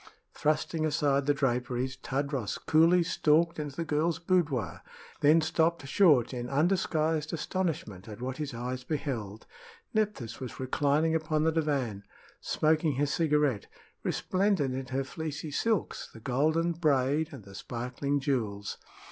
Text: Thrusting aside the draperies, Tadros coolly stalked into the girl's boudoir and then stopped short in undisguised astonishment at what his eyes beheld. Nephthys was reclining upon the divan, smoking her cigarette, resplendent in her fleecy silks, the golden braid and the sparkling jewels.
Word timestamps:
Thrusting 0.33 0.83
aside 0.83 1.27
the 1.27 1.33
draperies, 1.35 1.95
Tadros 1.95 2.57
coolly 2.57 3.03
stalked 3.03 3.59
into 3.59 3.75
the 3.75 3.85
girl's 3.85 4.17
boudoir 4.17 4.81
and 4.81 4.81
then 5.19 5.41
stopped 5.41 5.87
short 5.87 6.33
in 6.33 6.49
undisguised 6.49 7.31
astonishment 7.33 8.07
at 8.07 8.19
what 8.19 8.37
his 8.37 8.51
eyes 8.51 8.83
beheld. 8.83 9.45
Nephthys 9.93 10.39
was 10.39 10.59
reclining 10.59 11.13
upon 11.13 11.43
the 11.43 11.51
divan, 11.51 12.03
smoking 12.39 12.95
her 12.95 13.05
cigarette, 13.05 13.67
resplendent 14.01 14.73
in 14.73 14.87
her 14.87 15.03
fleecy 15.03 15.51
silks, 15.51 16.09
the 16.11 16.19
golden 16.19 16.71
braid 16.71 17.29
and 17.31 17.43
the 17.43 17.53
sparkling 17.53 18.19
jewels. 18.19 18.79